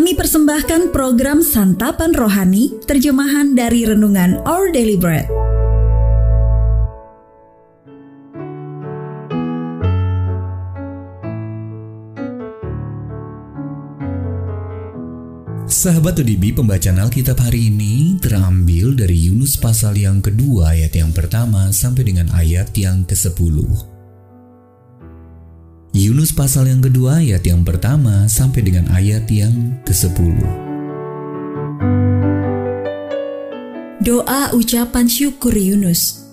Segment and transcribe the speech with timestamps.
[0.00, 5.28] Kami persembahkan program Santapan Rohani, terjemahan dari Renungan Our Daily Bread.
[15.68, 21.68] Sahabat ODB, pembacaan Alkitab hari ini terambil dari Yunus pasal yang kedua ayat yang pertama
[21.76, 23.89] sampai dengan ayat yang ke-10.
[25.90, 30.38] Yunus pasal yang kedua ayat yang pertama sampai dengan ayat yang ke-10.
[33.98, 36.30] Doa ucapan syukur Yunus.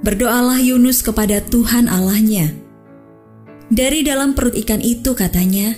[0.00, 2.56] Berdoalah Yunus kepada Tuhan Allahnya.
[3.68, 5.76] Dari dalam perut ikan itu katanya,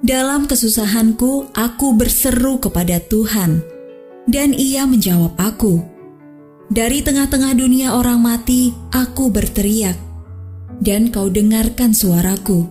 [0.00, 3.60] dalam kesusahanku, aku berseru kepada Tuhan,
[4.24, 5.84] dan Ia menjawab aku.
[6.72, 10.07] Dari tengah-tengah dunia orang mati, aku berteriak,
[10.78, 12.66] dan Kau dengarkan suaraku.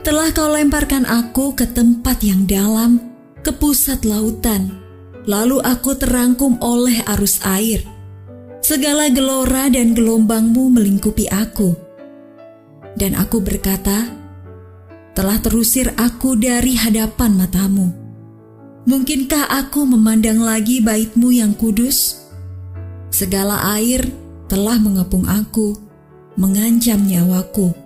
[0.00, 3.00] Telah Kau lemparkan aku ke tempat yang dalam,
[3.44, 4.80] ke pusat lautan,
[5.28, 7.84] lalu aku terangkum oleh arus air.
[8.60, 11.72] Segala gelora dan gelombangmu melingkupi aku.
[12.96, 14.12] Dan aku berkata,
[15.16, 17.88] telah terusir aku dari hadapan matamu.
[18.84, 22.24] Mungkinkah aku memandang lagi baitmu yang kudus?
[23.12, 24.08] Segala air
[24.48, 25.89] telah mengepung aku,
[26.40, 27.76] mengancam nyawaku.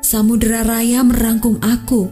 [0.00, 2.08] Samudera raya merangkum aku.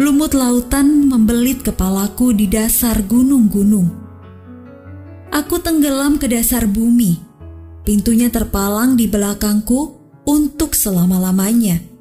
[0.00, 3.92] Lumut lautan membelit kepalaku di dasar gunung-gunung.
[5.30, 7.20] Aku tenggelam ke dasar bumi.
[7.84, 11.94] Pintunya terpalang di belakangku untuk selama-lamanya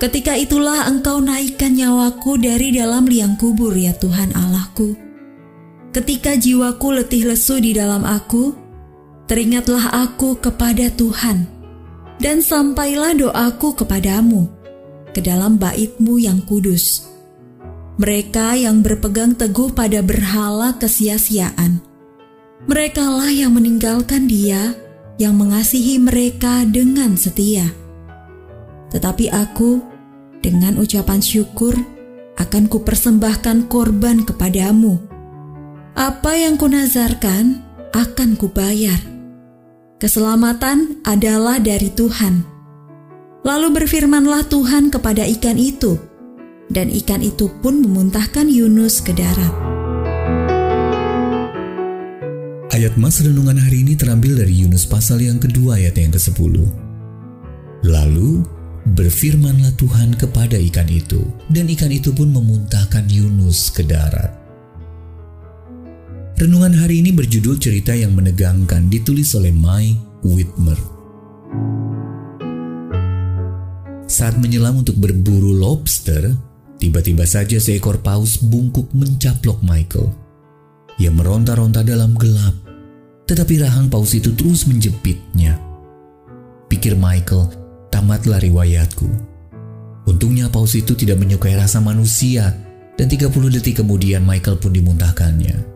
[0.00, 4.96] Ketika itulah engkau naikkan nyawaku dari dalam liang kubur ya Tuhan Allahku.
[5.92, 8.56] Ketika jiwaku letih lesu di dalam aku,
[9.28, 11.44] teringatlah aku kepada Tuhan,
[12.20, 14.46] dan sampailah doaku kepadamu,
[15.10, 17.08] ke dalam baitmu yang kudus.
[17.96, 21.80] Mereka yang berpegang teguh pada berhala kesia-siaan,
[22.68, 24.76] merekalah yang meninggalkan dia
[25.20, 27.68] yang mengasihi mereka dengan setia.
[28.88, 29.84] Tetapi aku
[30.40, 31.76] dengan ucapan syukur
[32.40, 34.96] akan kupersembahkan korban kepadamu.
[35.92, 37.60] Apa yang kunazarkan
[37.92, 39.09] akan kubayar.
[40.00, 42.40] Keselamatan adalah dari Tuhan.
[43.44, 46.00] Lalu berfirmanlah Tuhan kepada ikan itu,
[46.72, 49.52] dan ikan itu pun memuntahkan Yunus ke darat.
[52.72, 56.64] Ayat Mas Renungan hari ini terambil dari Yunus pasal yang kedua ayat yang ke-10.
[57.84, 58.40] Lalu
[58.80, 61.20] Berfirmanlah Tuhan kepada ikan itu,
[61.52, 64.39] dan ikan itu pun memuntahkan Yunus ke darat.
[66.40, 69.92] Renungan hari ini berjudul cerita yang menegangkan ditulis oleh Mai
[70.24, 70.80] Whitmer.
[74.08, 76.32] Saat menyelam untuk berburu lobster,
[76.80, 80.08] tiba-tiba saja seekor paus bungkuk mencaplok Michael.
[80.96, 82.56] Ia meronta-ronta dalam gelap,
[83.28, 85.60] tetapi rahang paus itu terus menjepitnya.
[86.72, 87.52] Pikir Michael,
[87.92, 89.12] tamatlah riwayatku.
[90.08, 92.48] Untungnya paus itu tidak menyukai rasa manusia
[92.96, 95.69] dan 30 detik kemudian Michael pun dimuntahkannya.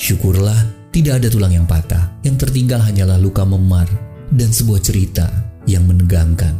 [0.00, 0.56] Syukurlah
[0.88, 3.84] tidak ada tulang yang patah, yang tertinggal hanyalah luka memar
[4.32, 5.28] dan sebuah cerita
[5.68, 6.56] yang menegangkan.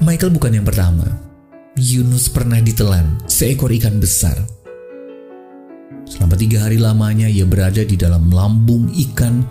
[0.00, 1.04] Michael bukan yang pertama.
[1.76, 4.40] Yunus pernah ditelan seekor ikan besar.
[6.08, 9.44] Selama tiga hari lamanya ia berada di dalam lambung ikan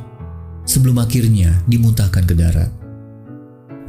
[0.65, 2.73] sebelum akhirnya dimuntahkan ke darat.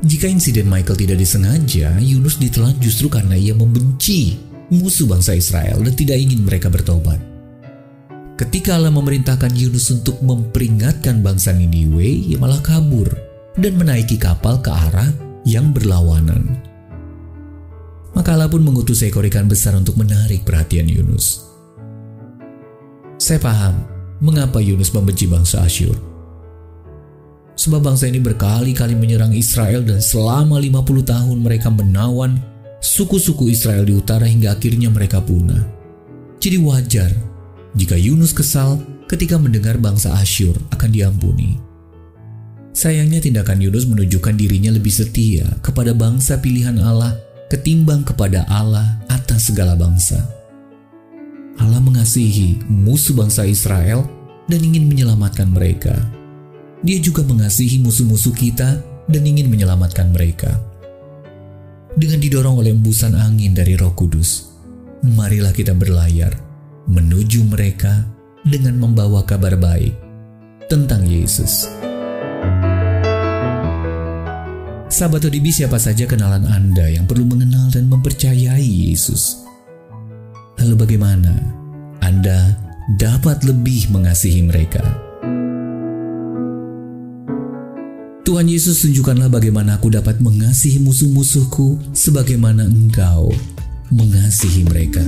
[0.05, 4.37] Jika insiden Michael tidak disengaja, Yunus ditelan justru karena ia membenci
[4.69, 7.38] musuh bangsa Israel dan tidak ingin mereka bertobat.
[8.39, 13.11] Ketika Allah memerintahkan Yunus untuk memperingatkan bangsa Niniwe, ia malah kabur
[13.59, 15.11] dan menaiki kapal ke arah
[15.43, 16.63] yang berlawanan.
[18.15, 21.43] Maka Allah pun mengutus seekor ikan besar untuk menarik perhatian Yunus.
[23.19, 23.75] Saya paham
[24.23, 25.99] mengapa Yunus membenci bangsa Asyur.
[27.59, 32.39] Sebab bangsa ini berkali-kali menyerang Israel dan selama 50 tahun mereka menawan
[32.79, 35.67] suku-suku Israel di utara hingga akhirnya mereka punah.
[36.39, 37.11] Jadi wajar
[37.77, 41.61] jika Yunus kesal ketika mendengar bangsa Asyur akan diampuni.
[42.77, 47.19] Sayangnya tindakan Yunus menunjukkan dirinya lebih setia kepada bangsa pilihan Allah
[47.51, 50.21] ketimbang kepada Allah atas segala bangsa.
[51.59, 54.07] Allah mengasihi musuh bangsa Israel
[54.47, 55.99] dan ingin menyelamatkan mereka.
[56.87, 58.79] Dia juga mengasihi musuh-musuh kita
[59.11, 60.55] dan ingin menyelamatkan mereka.
[61.99, 64.47] Dengan didorong oleh embusan angin dari Roh Kudus,
[65.03, 66.48] marilah kita berlayar
[66.89, 68.09] menuju mereka
[68.49, 69.93] dengan membawa kabar baik
[70.73, 71.69] tentang Yesus.
[74.89, 79.45] Sahabat ODB siapa saja kenalan Anda yang perlu mengenal dan mempercayai Yesus?
[80.65, 81.37] Lalu bagaimana
[82.01, 82.57] Anda
[82.97, 84.81] dapat lebih mengasihi mereka?
[88.25, 93.33] Tuhan Yesus tunjukkanlah bagaimana aku dapat mengasihi musuh-musuhku sebagaimana engkau
[93.93, 95.01] mengasihi mereka.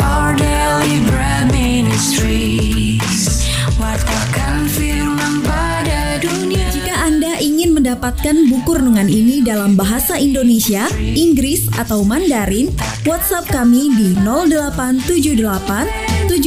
[0.00, 3.48] Our daily bread ministries
[3.80, 11.66] Wartakan firman pada dunia Jika Anda ingin mendapatkan buku renungan ini dalam bahasa Indonesia, Inggris,
[11.80, 12.68] atau Mandarin,
[13.08, 16.01] WhatsApp kami di 0878